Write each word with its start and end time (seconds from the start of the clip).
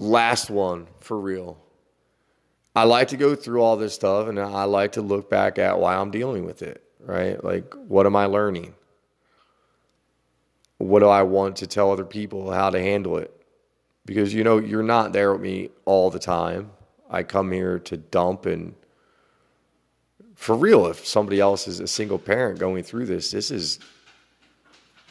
last 0.00 0.48
one 0.50 0.86
for 1.00 1.18
real. 1.20 1.58
I 2.74 2.84
like 2.84 3.08
to 3.08 3.16
go 3.16 3.34
through 3.34 3.60
all 3.60 3.76
this 3.76 3.94
stuff 3.94 4.28
and 4.28 4.38
I 4.40 4.64
like 4.64 4.92
to 4.92 5.02
look 5.02 5.28
back 5.28 5.58
at 5.58 5.78
why 5.78 5.96
I'm 5.96 6.10
dealing 6.10 6.46
with 6.46 6.62
it, 6.62 6.82
right? 7.00 7.42
Like, 7.42 7.74
what 7.74 8.06
am 8.06 8.16
I 8.16 8.24
learning? 8.26 8.74
What 10.78 11.00
do 11.00 11.08
I 11.08 11.22
want 11.22 11.56
to 11.56 11.66
tell 11.66 11.92
other 11.92 12.06
people 12.06 12.50
how 12.50 12.70
to 12.70 12.80
handle 12.80 13.18
it? 13.18 13.30
Because, 14.06 14.32
you 14.32 14.42
know, 14.42 14.58
you're 14.58 14.82
not 14.82 15.12
there 15.12 15.32
with 15.32 15.42
me 15.42 15.68
all 15.84 16.10
the 16.10 16.18
time. 16.18 16.70
I 17.10 17.22
come 17.22 17.52
here 17.52 17.78
to 17.80 17.96
dump 17.96 18.46
and 18.46 18.74
for 20.34 20.56
real, 20.56 20.86
if 20.86 21.06
somebody 21.06 21.38
else 21.38 21.68
is 21.68 21.80
a 21.80 21.86
single 21.86 22.18
parent 22.18 22.58
going 22.58 22.82
through 22.82 23.04
this, 23.04 23.30
this 23.30 23.50
is 23.50 23.78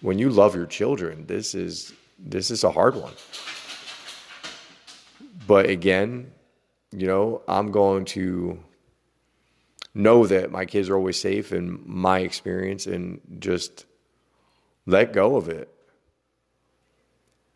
when 0.00 0.18
you 0.18 0.30
love 0.30 0.56
your 0.56 0.66
children, 0.66 1.26
this 1.26 1.54
is 1.54 1.92
this 2.18 2.50
is 2.50 2.64
a 2.64 2.70
hard 2.72 2.96
one. 2.96 3.12
But 5.46 5.68
again, 5.68 6.32
you 6.90 7.06
know, 7.06 7.42
I'm 7.48 7.70
going 7.70 8.04
to 8.06 8.62
know 9.94 10.26
that 10.26 10.50
my 10.50 10.64
kids 10.64 10.88
are 10.88 10.96
always 10.96 11.20
safe 11.20 11.52
in 11.52 11.82
my 11.84 12.20
experience 12.20 12.86
and 12.86 13.20
just 13.38 13.86
let 14.86 15.12
go 15.12 15.36
of 15.36 15.48
it. 15.48 15.68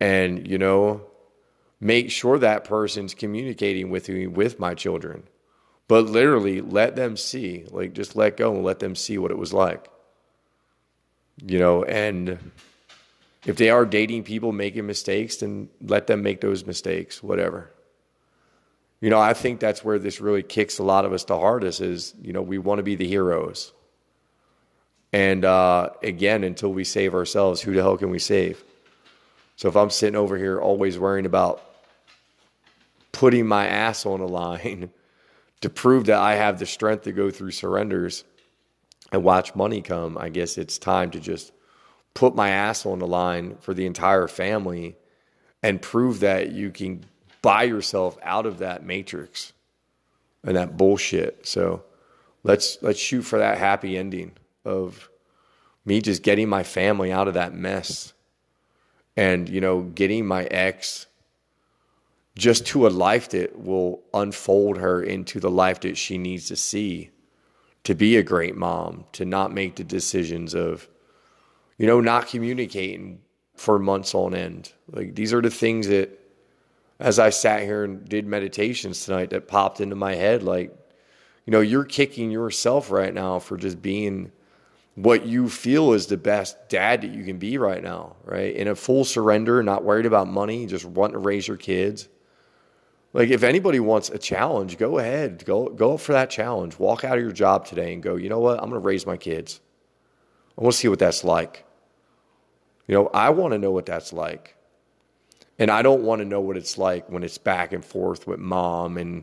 And, 0.00 0.48
you 0.48 0.58
know, 0.58 1.02
make 1.80 2.10
sure 2.10 2.38
that 2.38 2.64
person's 2.64 3.14
communicating 3.14 3.90
with 3.90 4.08
me 4.08 4.26
with 4.26 4.58
my 4.58 4.74
children. 4.74 5.24
But 5.88 6.06
literally 6.06 6.60
let 6.60 6.94
them 6.94 7.16
see, 7.16 7.64
like 7.70 7.94
just 7.94 8.14
let 8.14 8.36
go 8.36 8.54
and 8.54 8.64
let 8.64 8.78
them 8.78 8.94
see 8.94 9.18
what 9.18 9.32
it 9.32 9.38
was 9.38 9.52
like. 9.52 9.90
You 11.44 11.58
know, 11.58 11.82
and 11.84 12.38
if 13.46 13.56
they 13.56 13.70
are 13.70 13.86
dating 13.86 14.24
people 14.24 14.52
making 14.52 14.86
mistakes, 14.86 15.36
then 15.36 15.68
let 15.80 16.06
them 16.06 16.22
make 16.22 16.40
those 16.40 16.66
mistakes, 16.66 17.22
whatever. 17.22 17.70
You 19.00 19.08
know, 19.08 19.18
I 19.18 19.32
think 19.32 19.60
that's 19.60 19.82
where 19.82 19.98
this 19.98 20.20
really 20.20 20.42
kicks 20.42 20.78
a 20.78 20.82
lot 20.82 21.06
of 21.06 21.12
us 21.12 21.24
the 21.24 21.38
hardest 21.38 21.80
is, 21.80 22.14
you 22.20 22.34
know, 22.34 22.42
we 22.42 22.58
want 22.58 22.80
to 22.80 22.82
be 22.82 22.96
the 22.96 23.08
heroes. 23.08 23.72
And 25.12 25.44
uh, 25.44 25.90
again, 26.02 26.44
until 26.44 26.72
we 26.72 26.84
save 26.84 27.14
ourselves, 27.14 27.62
who 27.62 27.72
the 27.72 27.82
hell 27.82 27.96
can 27.96 28.10
we 28.10 28.18
save? 28.18 28.62
So 29.56 29.68
if 29.68 29.76
I'm 29.76 29.90
sitting 29.90 30.16
over 30.16 30.36
here 30.36 30.60
always 30.60 30.98
worrying 30.98 31.26
about 31.26 31.62
putting 33.12 33.46
my 33.46 33.66
ass 33.66 34.06
on 34.06 34.20
a 34.20 34.26
line 34.26 34.90
to 35.62 35.70
prove 35.70 36.06
that 36.06 36.18
I 36.18 36.34
have 36.34 36.58
the 36.58 36.66
strength 36.66 37.04
to 37.04 37.12
go 37.12 37.30
through 37.30 37.50
surrenders 37.52 38.24
and 39.12 39.24
watch 39.24 39.54
money 39.54 39.80
come, 39.80 40.16
I 40.18 40.28
guess 40.28 40.58
it's 40.58 40.78
time 40.78 41.10
to 41.12 41.20
just 41.20 41.52
put 42.14 42.34
my 42.34 42.50
ass 42.50 42.86
on 42.86 42.98
the 42.98 43.06
line 43.06 43.56
for 43.60 43.74
the 43.74 43.86
entire 43.86 44.28
family 44.28 44.96
and 45.62 45.80
prove 45.80 46.20
that 46.20 46.50
you 46.50 46.70
can 46.70 47.04
buy 47.42 47.62
yourself 47.62 48.18
out 48.22 48.46
of 48.46 48.58
that 48.58 48.84
matrix 48.84 49.52
and 50.44 50.56
that 50.56 50.76
bullshit. 50.76 51.46
So 51.46 51.84
let's 52.42 52.78
let's 52.82 52.98
shoot 52.98 53.22
for 53.22 53.38
that 53.38 53.58
happy 53.58 53.96
ending 53.96 54.32
of 54.64 55.08
me 55.84 56.00
just 56.00 56.22
getting 56.22 56.48
my 56.48 56.62
family 56.62 57.12
out 57.12 57.28
of 57.28 57.34
that 57.34 57.54
mess 57.54 58.12
and 59.16 59.48
you 59.48 59.60
know 59.60 59.82
getting 59.82 60.26
my 60.26 60.44
ex 60.44 61.06
just 62.36 62.66
to 62.66 62.86
a 62.86 62.88
life 62.88 63.30
that 63.30 63.58
will 63.58 64.02
unfold 64.14 64.78
her 64.78 65.02
into 65.02 65.40
the 65.40 65.50
life 65.50 65.80
that 65.80 65.96
she 65.96 66.16
needs 66.16 66.48
to 66.48 66.56
see 66.56 67.10
to 67.84 67.94
be 67.94 68.16
a 68.16 68.22
great 68.22 68.56
mom, 68.56 69.04
to 69.12 69.24
not 69.24 69.52
make 69.52 69.76
the 69.76 69.84
decisions 69.84 70.54
of, 70.54 70.88
you 71.80 71.86
know, 71.86 71.98
not 71.98 72.28
communicating 72.28 73.22
for 73.56 73.78
months 73.78 74.14
on 74.14 74.34
end. 74.34 74.70
Like 74.92 75.14
these 75.14 75.32
are 75.32 75.40
the 75.40 75.48
things 75.48 75.88
that 75.88 76.10
as 76.98 77.18
I 77.18 77.30
sat 77.30 77.62
here 77.62 77.84
and 77.84 78.06
did 78.06 78.26
meditations 78.26 79.02
tonight 79.02 79.30
that 79.30 79.48
popped 79.48 79.80
into 79.80 79.96
my 79.96 80.14
head 80.14 80.42
like, 80.42 80.76
you 81.46 81.50
know, 81.52 81.60
you're 81.60 81.86
kicking 81.86 82.30
yourself 82.30 82.90
right 82.90 83.14
now 83.14 83.38
for 83.38 83.56
just 83.56 83.80
being 83.80 84.30
what 84.96 85.24
you 85.24 85.48
feel 85.48 85.94
is 85.94 86.06
the 86.06 86.18
best 86.18 86.68
dad 86.68 87.00
that 87.00 87.12
you 87.12 87.24
can 87.24 87.38
be 87.38 87.56
right 87.56 87.82
now, 87.82 88.14
right? 88.24 88.54
In 88.54 88.68
a 88.68 88.74
full 88.74 89.06
surrender, 89.06 89.62
not 89.62 89.82
worried 89.82 90.04
about 90.04 90.28
money, 90.28 90.66
just 90.66 90.84
wanting 90.84 91.14
to 91.14 91.18
raise 91.18 91.48
your 91.48 91.56
kids. 91.56 92.10
Like 93.14 93.30
if 93.30 93.42
anybody 93.42 93.80
wants 93.80 94.10
a 94.10 94.18
challenge, 94.18 94.76
go 94.76 94.98
ahead. 94.98 95.46
Go 95.46 95.70
go 95.70 95.96
for 95.96 96.12
that 96.12 96.28
challenge. 96.28 96.78
Walk 96.78 97.04
out 97.04 97.16
of 97.16 97.22
your 97.22 97.32
job 97.32 97.64
today 97.64 97.94
and 97.94 98.02
go, 98.02 98.16
you 98.16 98.28
know 98.28 98.38
what? 98.38 98.62
I'm 98.62 98.68
gonna 98.68 98.80
raise 98.80 99.06
my 99.06 99.16
kids. 99.16 99.62
I 100.58 100.62
want 100.62 100.74
to 100.74 100.78
see 100.78 100.88
what 100.88 100.98
that's 100.98 101.24
like. 101.24 101.64
You 102.90 102.96
know, 102.96 103.10
I 103.14 103.30
want 103.30 103.52
to 103.52 103.58
know 103.58 103.70
what 103.70 103.86
that's 103.86 104.12
like. 104.12 104.56
And 105.60 105.70
I 105.70 105.80
don't 105.80 106.02
want 106.02 106.18
to 106.22 106.24
know 106.24 106.40
what 106.40 106.56
it's 106.56 106.76
like 106.76 107.08
when 107.08 107.22
it's 107.22 107.38
back 107.38 107.72
and 107.72 107.84
forth 107.84 108.26
with 108.26 108.40
mom 108.40 108.98
and, 108.98 109.22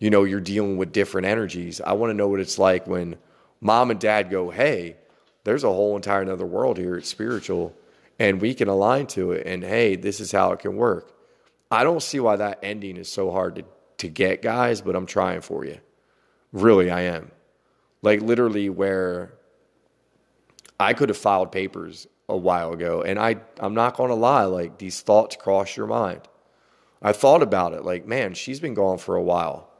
you 0.00 0.10
know, 0.10 0.24
you're 0.24 0.40
dealing 0.40 0.78
with 0.78 0.90
different 0.90 1.28
energies. 1.28 1.80
I 1.80 1.92
want 1.92 2.10
to 2.10 2.14
know 2.14 2.26
what 2.26 2.40
it's 2.40 2.58
like 2.58 2.88
when 2.88 3.14
mom 3.60 3.92
and 3.92 4.00
dad 4.00 4.30
go, 4.30 4.50
hey, 4.50 4.96
there's 5.44 5.62
a 5.62 5.68
whole 5.68 5.94
entire 5.94 6.22
another 6.22 6.44
world 6.44 6.76
here. 6.76 6.96
It's 6.96 7.08
spiritual 7.08 7.72
and 8.18 8.40
we 8.40 8.52
can 8.52 8.66
align 8.66 9.06
to 9.08 9.30
it. 9.30 9.46
And 9.46 9.62
hey, 9.62 9.94
this 9.94 10.18
is 10.18 10.32
how 10.32 10.50
it 10.50 10.58
can 10.58 10.74
work. 10.74 11.16
I 11.70 11.84
don't 11.84 12.02
see 12.02 12.18
why 12.18 12.34
that 12.34 12.58
ending 12.64 12.96
is 12.96 13.08
so 13.08 13.30
hard 13.30 13.54
to, 13.54 13.64
to 13.98 14.08
get, 14.08 14.42
guys, 14.42 14.80
but 14.80 14.96
I'm 14.96 15.06
trying 15.06 15.40
for 15.40 15.64
you. 15.64 15.78
Really, 16.52 16.90
I 16.90 17.02
am. 17.02 17.30
Like, 18.02 18.22
literally, 18.22 18.70
where 18.70 19.34
I 20.80 20.94
could 20.94 21.10
have 21.10 21.18
filed 21.18 21.52
papers 21.52 22.08
a 22.28 22.36
while 22.36 22.72
ago. 22.72 23.02
And 23.02 23.18
I, 23.18 23.36
I'm 23.58 23.74
not 23.74 23.96
going 23.96 24.08
to 24.08 24.14
lie, 24.14 24.44
like 24.44 24.78
these 24.78 25.00
thoughts 25.00 25.36
cross 25.36 25.76
your 25.76 25.86
mind. 25.86 26.22
I 27.02 27.12
thought 27.12 27.42
about 27.42 27.74
it 27.74 27.84
like, 27.84 28.06
man, 28.06 28.34
she's 28.34 28.60
been 28.60 28.74
gone 28.74 28.98
for 28.98 29.16
a 29.16 29.22
while. 29.22 29.70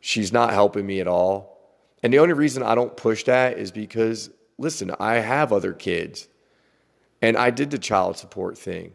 She's 0.00 0.32
not 0.32 0.52
helping 0.52 0.86
me 0.86 1.00
at 1.00 1.08
all. 1.08 1.58
And 2.02 2.12
the 2.12 2.18
only 2.18 2.34
reason 2.34 2.62
I 2.62 2.74
don't 2.74 2.94
push 2.96 3.24
that 3.24 3.58
is 3.58 3.72
because, 3.72 4.28
listen, 4.58 4.94
I 5.00 5.14
have 5.14 5.52
other 5.52 5.72
kids 5.72 6.28
and 7.22 7.38
I 7.38 7.48
did 7.48 7.70
the 7.70 7.78
child 7.78 8.18
support 8.18 8.58
thing. 8.58 8.92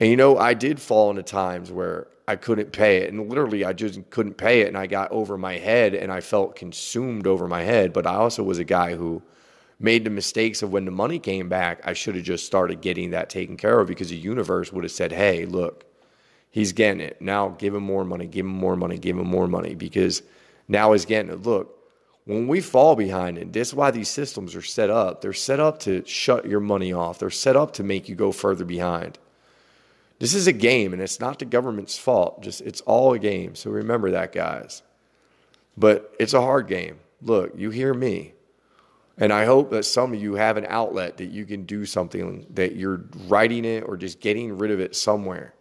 And 0.00 0.10
you 0.10 0.16
know, 0.16 0.36
I 0.36 0.54
did 0.54 0.80
fall 0.80 1.10
into 1.10 1.22
times 1.22 1.70
where 1.70 2.08
I 2.26 2.34
couldn't 2.34 2.72
pay 2.72 2.98
it. 2.98 3.12
And 3.12 3.28
literally, 3.28 3.64
I 3.64 3.72
just 3.72 4.10
couldn't 4.10 4.36
pay 4.36 4.62
it. 4.62 4.68
And 4.68 4.76
I 4.76 4.88
got 4.88 5.12
over 5.12 5.38
my 5.38 5.58
head 5.58 5.94
and 5.94 6.10
I 6.10 6.20
felt 6.20 6.56
consumed 6.56 7.28
over 7.28 7.46
my 7.46 7.62
head. 7.62 7.92
But 7.92 8.06
I 8.06 8.16
also 8.16 8.42
was 8.42 8.58
a 8.58 8.64
guy 8.64 8.96
who, 8.96 9.22
made 9.78 10.04
the 10.04 10.10
mistakes 10.10 10.62
of 10.62 10.72
when 10.72 10.84
the 10.84 10.90
money 10.90 11.18
came 11.18 11.48
back, 11.48 11.80
I 11.84 11.92
should 11.92 12.14
have 12.14 12.24
just 12.24 12.46
started 12.46 12.80
getting 12.80 13.10
that 13.10 13.28
taken 13.28 13.56
care 13.56 13.78
of 13.80 13.88
because 13.88 14.08
the 14.08 14.16
universe 14.16 14.72
would 14.72 14.84
have 14.84 14.92
said, 14.92 15.12
hey, 15.12 15.44
look, 15.44 15.84
he's 16.50 16.72
getting 16.72 17.00
it. 17.00 17.20
Now 17.20 17.50
give 17.50 17.74
him 17.74 17.82
more 17.82 18.04
money, 18.04 18.26
give 18.26 18.46
him 18.46 18.52
more 18.52 18.76
money, 18.76 18.98
give 18.98 19.18
him 19.18 19.26
more 19.26 19.46
money 19.46 19.74
because 19.74 20.22
now 20.68 20.92
he's 20.92 21.04
getting 21.04 21.30
it. 21.30 21.42
Look, 21.42 21.72
when 22.24 22.48
we 22.48 22.60
fall 22.60 22.96
behind 22.96 23.38
it, 23.38 23.52
this 23.52 23.68
is 23.68 23.74
why 23.74 23.90
these 23.90 24.08
systems 24.08 24.56
are 24.56 24.62
set 24.62 24.90
up. 24.90 25.20
They're 25.20 25.32
set 25.32 25.60
up 25.60 25.78
to 25.80 26.04
shut 26.06 26.46
your 26.46 26.60
money 26.60 26.92
off, 26.92 27.18
they're 27.18 27.30
set 27.30 27.56
up 27.56 27.74
to 27.74 27.84
make 27.84 28.08
you 28.08 28.14
go 28.14 28.32
further 28.32 28.64
behind. 28.64 29.18
This 30.18 30.34
is 30.34 30.46
a 30.46 30.52
game 30.52 30.94
and 30.94 31.02
it's 31.02 31.20
not 31.20 31.38
the 31.38 31.44
government's 31.44 31.98
fault. 31.98 32.42
Just 32.42 32.62
it's 32.62 32.80
all 32.82 33.12
a 33.12 33.18
game. 33.18 33.54
So 33.54 33.70
remember 33.70 34.12
that, 34.12 34.32
guys. 34.32 34.82
But 35.76 36.14
it's 36.18 36.32
a 36.32 36.40
hard 36.40 36.68
game. 36.68 37.00
Look, 37.20 37.52
you 37.56 37.68
hear 37.68 37.92
me. 37.92 38.32
And 39.18 39.32
I 39.32 39.46
hope 39.46 39.70
that 39.70 39.84
some 39.84 40.12
of 40.12 40.20
you 40.20 40.34
have 40.34 40.56
an 40.56 40.66
outlet 40.68 41.16
that 41.16 41.26
you 41.26 41.46
can 41.46 41.64
do 41.64 41.86
something 41.86 42.46
that 42.50 42.76
you're 42.76 43.04
writing 43.26 43.64
it 43.64 43.80
or 43.80 43.96
just 43.96 44.20
getting 44.20 44.58
rid 44.58 44.70
of 44.70 44.80
it 44.80 44.94
somewhere. 44.94 45.54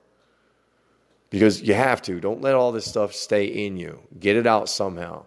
Because 1.29 1.61
you 1.61 1.73
have 1.73 2.01
to. 2.03 2.19
Don't 2.19 2.41
let 2.41 2.55
all 2.55 2.71
this 2.71 2.85
stuff 2.85 3.13
stay 3.13 3.45
in 3.45 3.77
you. 3.77 3.99
Get 4.19 4.35
it 4.35 4.45
out 4.45 4.69
somehow. 4.69 5.25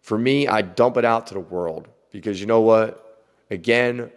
For 0.00 0.18
me, 0.18 0.48
I 0.48 0.62
dump 0.62 0.96
it 0.96 1.04
out 1.04 1.26
to 1.28 1.34
the 1.34 1.40
world 1.40 1.88
because 2.10 2.40
you 2.40 2.46
know 2.46 2.60
what? 2.60 3.24
Again, 3.50 4.10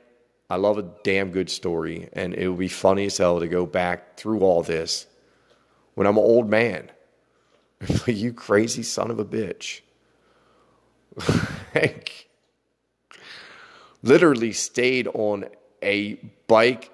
I 0.49 0.55
love 0.55 0.77
a 0.77 0.83
damn 1.03 1.31
good 1.31 1.49
story, 1.49 2.09
and 2.13 2.33
it 2.33 2.47
would 2.49 2.59
be 2.59 2.67
funny 2.67 3.05
as 3.05 3.17
hell 3.17 3.39
to 3.39 3.47
go 3.47 3.65
back 3.65 4.17
through 4.17 4.41
all 4.41 4.61
this 4.63 5.07
when 5.95 6.07
I'm 6.07 6.17
an 6.17 6.23
old 6.23 6.49
man. 6.49 6.91
you 8.05 8.33
crazy 8.33 8.83
son 8.83 9.11
of 9.11 9.19
a 9.19 9.25
bitch. 9.25 9.81
literally 14.03 14.53
stayed 14.53 15.07
on 15.07 15.45
a 15.83 16.15
bike 16.47 16.91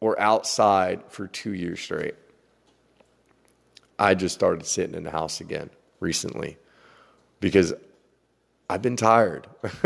or 0.00 0.18
outside 0.20 1.02
for 1.08 1.26
two 1.26 1.52
years 1.52 1.80
straight. 1.80 2.14
I 3.98 4.14
just 4.14 4.34
started 4.34 4.66
sitting 4.66 4.94
in 4.94 5.04
the 5.04 5.10
house 5.10 5.40
again 5.40 5.70
recently 6.00 6.58
because 7.40 7.72
I've 8.68 8.82
been 8.82 8.96
tired. 8.96 9.46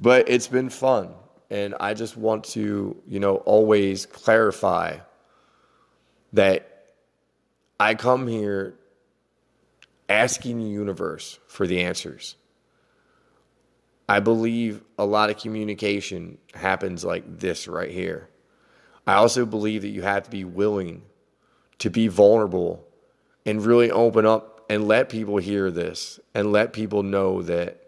but 0.00 0.28
it's 0.28 0.48
been 0.48 0.68
fun. 0.68 1.14
And 1.48 1.74
I 1.78 1.94
just 1.94 2.16
want 2.16 2.44
to, 2.44 2.96
you 3.06 3.20
know, 3.20 3.36
always 3.36 4.04
clarify 4.04 4.98
that 6.32 6.86
I 7.78 7.94
come 7.94 8.26
here 8.26 8.74
asking 10.08 10.58
the 10.58 10.64
universe 10.64 11.38
for 11.46 11.66
the 11.66 11.82
answers. 11.82 12.34
I 14.08 14.20
believe 14.20 14.82
a 14.98 15.04
lot 15.04 15.30
of 15.30 15.38
communication 15.38 16.38
happens 16.54 17.04
like 17.04 17.38
this 17.38 17.66
right 17.66 17.90
here. 17.90 18.28
I 19.06 19.14
also 19.14 19.46
believe 19.46 19.82
that 19.82 19.88
you 19.88 20.02
have 20.02 20.24
to 20.24 20.30
be 20.30 20.44
willing 20.44 21.02
to 21.78 21.90
be 21.90 22.08
vulnerable 22.08 22.84
and 23.44 23.64
really 23.64 23.90
open 23.90 24.26
up 24.26 24.64
and 24.68 24.88
let 24.88 25.08
people 25.08 25.36
hear 25.36 25.70
this 25.70 26.18
and 26.34 26.52
let 26.52 26.72
people 26.72 27.02
know 27.02 27.42
that 27.42 27.82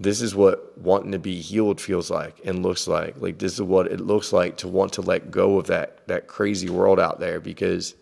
this 0.00 0.20
is 0.20 0.34
what 0.34 0.76
wanting 0.78 1.12
to 1.12 1.18
be 1.18 1.40
healed 1.40 1.80
feels 1.80 2.10
like 2.10 2.40
and 2.44 2.62
looks 2.62 2.88
like. 2.88 3.14
Like 3.18 3.38
this 3.38 3.54
is 3.54 3.62
what 3.62 3.86
it 3.86 4.00
looks 4.00 4.32
like 4.32 4.56
to 4.58 4.68
want 4.68 4.94
to 4.94 5.02
let 5.02 5.30
go 5.30 5.58
of 5.58 5.66
that 5.68 6.06
that 6.08 6.26
crazy 6.26 6.68
world 6.68 6.98
out 6.98 7.20
there 7.20 7.40
because 7.40 7.94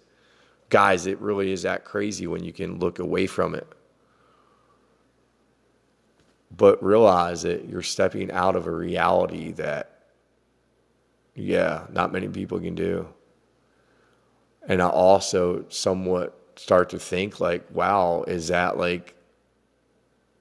guys, 0.71 1.07
it 1.07 1.21
really 1.21 1.53
is 1.53 1.63
that 1.63 1.85
crazy 1.85 2.27
when 2.27 2.45
you 2.45 2.53
can 2.53 2.79
look 2.79 2.99
away 2.99 3.27
from 3.27 3.55
it. 3.55 3.67
But 6.51 6.83
realize 6.83 7.43
that 7.43 7.69
you're 7.69 7.83
stepping 7.83 8.31
out 8.31 8.57
of 8.57 8.67
a 8.67 8.73
reality 8.73 9.53
that 9.53 10.01
yeah, 11.35 11.87
not 11.91 12.13
many 12.13 12.29
people 12.29 12.61
can 12.61 12.75
do. 12.75 13.09
And 14.67 14.83
I 14.83 14.89
also 14.89 15.65
somewhat 15.69 16.37
start 16.57 16.91
to 16.91 16.99
think 16.99 17.41
like, 17.41 17.65
wow, 17.73 18.25
is 18.27 18.49
that 18.49 18.77
like 18.77 19.15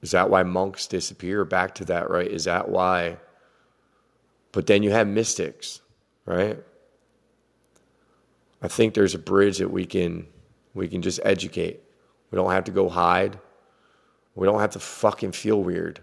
is 0.02 0.12
that 0.12 0.30
why 0.30 0.44
monks 0.44 0.88
disappear? 0.88 1.44
Back 1.44 1.76
to 1.76 1.86
that, 1.86 2.10
right? 2.10 2.30
Is 2.30 2.46
that 2.46 2.70
why? 2.70 3.18
But 4.52 4.66
then 4.66 4.82
you 4.82 4.92
have 4.92 5.08
mystics, 5.08 5.82
right? 6.26 6.58
I 8.62 8.68
think 8.68 8.94
there's 8.94 9.16
a 9.16 9.20
bridge 9.20 9.58
that 9.60 9.72
we 9.72 9.86
can 9.86 10.28
we 10.74 10.88
can 10.88 11.02
just 11.02 11.20
educate. 11.24 11.82
We 12.32 12.36
don't 12.36 12.52
have 12.52 12.66
to 12.66 12.72
go 12.72 12.90
hide. 12.90 13.40
We 14.40 14.48
don't 14.48 14.60
have 14.60 14.72
to 14.72 14.80
fucking 14.80 15.34
feel 15.34 15.62
weird. 15.62 16.00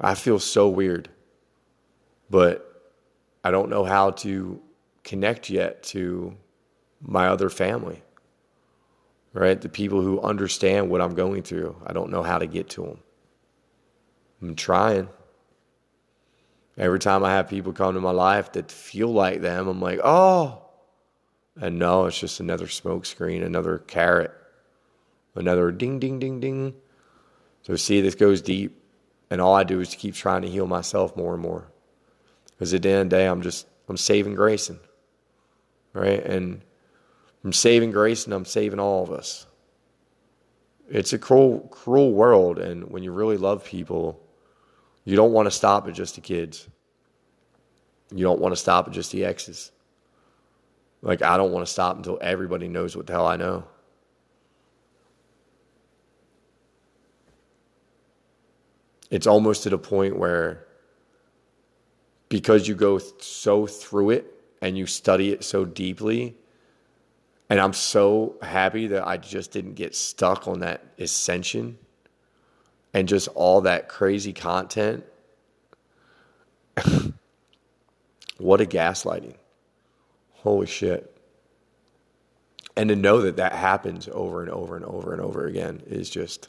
I 0.00 0.14
feel 0.14 0.38
so 0.38 0.68
weird. 0.68 1.08
But 2.28 2.92
I 3.42 3.50
don't 3.50 3.70
know 3.70 3.84
how 3.84 4.10
to 4.10 4.60
connect 5.04 5.50
yet 5.50 5.82
to 5.84 6.36
my 7.00 7.28
other 7.28 7.48
family 7.48 8.02
right? 9.32 9.60
The 9.60 9.68
people 9.68 10.02
who 10.02 10.20
understand 10.20 10.90
what 10.90 11.00
I'm 11.00 11.14
going 11.14 11.42
through. 11.42 11.76
I 11.86 11.92
don't 11.92 12.10
know 12.10 12.22
how 12.22 12.38
to 12.38 12.46
get 12.46 12.68
to 12.70 12.82
them. 12.82 12.98
I'm 14.42 14.54
trying. 14.54 15.08
Every 16.76 16.98
time 16.98 17.24
I 17.24 17.32
have 17.32 17.48
people 17.48 17.72
come 17.72 17.94
to 17.94 18.00
my 18.00 18.10
life 18.10 18.52
that 18.52 18.72
feel 18.72 19.12
like 19.12 19.40
them, 19.40 19.68
I'm 19.68 19.80
like, 19.80 20.00
oh. 20.02 20.62
And 21.56 21.78
no, 21.78 22.06
it's 22.06 22.18
just 22.18 22.40
another 22.40 22.66
smokescreen, 22.66 23.44
another 23.44 23.78
carrot, 23.78 24.32
another 25.34 25.70
ding, 25.70 25.98
ding, 25.98 26.18
ding, 26.18 26.40
ding. 26.40 26.74
So, 27.62 27.76
see, 27.76 28.00
this 28.00 28.14
goes 28.14 28.40
deep. 28.40 28.76
And 29.30 29.40
all 29.40 29.54
I 29.54 29.62
do 29.62 29.80
is 29.80 29.94
keep 29.94 30.14
trying 30.14 30.42
to 30.42 30.48
heal 30.48 30.66
myself 30.66 31.16
more 31.16 31.34
and 31.34 31.42
more. 31.42 31.70
Because 32.46 32.74
at 32.74 32.82
the 32.82 32.90
end 32.90 33.00
of 33.02 33.10
the 33.10 33.16
day, 33.16 33.26
I'm 33.26 33.42
just, 33.42 33.66
I'm 33.88 33.96
saving 33.96 34.34
Grayson. 34.34 34.80
Right? 35.92 36.24
And 36.24 36.62
I'm 37.44 37.52
saving 37.52 37.90
grace 37.90 38.24
and 38.24 38.34
I'm 38.34 38.44
saving 38.44 38.80
all 38.80 39.02
of 39.02 39.10
us. 39.10 39.46
It's 40.88 41.12
a 41.12 41.18
cruel, 41.18 41.60
cruel 41.70 42.12
world, 42.12 42.58
and 42.58 42.90
when 42.90 43.02
you 43.02 43.12
really 43.12 43.36
love 43.36 43.64
people, 43.64 44.20
you 45.04 45.16
don't 45.16 45.32
want 45.32 45.46
to 45.46 45.50
stop 45.50 45.86
at 45.86 45.94
just 45.94 46.16
the 46.16 46.20
kids. 46.20 46.68
You 48.12 48.24
don't 48.24 48.40
want 48.40 48.52
to 48.52 48.60
stop 48.60 48.88
at 48.88 48.92
just 48.92 49.12
the 49.12 49.24
exes. 49.24 49.70
Like, 51.00 51.22
I 51.22 51.36
don't 51.36 51.52
want 51.52 51.64
to 51.64 51.72
stop 51.72 51.96
until 51.96 52.18
everybody 52.20 52.68
knows 52.68 52.96
what 52.96 53.06
the 53.06 53.12
hell 53.12 53.26
I 53.26 53.36
know. 53.36 53.64
It's 59.10 59.26
almost 59.26 59.64
to 59.64 59.70
the 59.70 59.78
point 59.78 60.16
where, 60.16 60.66
because 62.28 62.68
you 62.68 62.74
go 62.74 62.98
so 62.98 63.66
through 63.66 64.10
it 64.10 64.34
and 64.62 64.78
you 64.78 64.86
study 64.86 65.32
it 65.32 65.42
so 65.44 65.64
deeply, 65.64 66.36
and 67.48 67.60
I'm 67.60 67.72
so 67.72 68.36
happy 68.40 68.86
that 68.88 69.06
I 69.06 69.16
just 69.16 69.50
didn't 69.50 69.74
get 69.74 69.96
stuck 69.96 70.46
on 70.46 70.60
that 70.60 70.84
ascension 70.98 71.78
and 72.94 73.08
just 73.08 73.28
all 73.28 73.62
that 73.62 73.88
crazy 73.88 74.32
content. 74.32 75.04
what 78.38 78.60
a 78.60 78.64
gaslighting. 78.64 79.34
Holy 80.34 80.66
shit. 80.66 81.16
And 82.76 82.88
to 82.88 82.96
know 82.96 83.22
that 83.22 83.36
that 83.36 83.52
happens 83.52 84.08
over 84.12 84.42
and 84.42 84.50
over 84.50 84.76
and 84.76 84.84
over 84.84 85.12
and 85.12 85.20
over 85.20 85.46
again 85.46 85.82
is 85.86 86.08
just, 86.08 86.48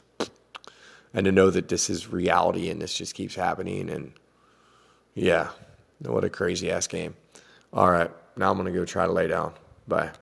and 1.12 1.24
to 1.24 1.32
know 1.32 1.50
that 1.50 1.68
this 1.68 1.90
is 1.90 2.08
reality 2.08 2.70
and 2.70 2.80
this 2.80 2.94
just 2.94 3.14
keeps 3.14 3.34
happening. 3.34 3.90
And 3.90 4.12
yeah, 5.14 5.50
what 6.00 6.24
a 6.24 6.30
crazy 6.30 6.70
ass 6.70 6.86
game. 6.86 7.14
All 7.72 7.90
right, 7.90 8.10
now 8.36 8.50
I'm 8.50 8.56
going 8.56 8.72
to 8.72 8.78
go 8.78 8.84
try 8.84 9.06
to 9.06 9.12
lay 9.12 9.26
down. 9.26 9.54
Bye. 9.88 10.12